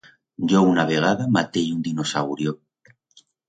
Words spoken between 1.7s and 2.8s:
un dinosaurio.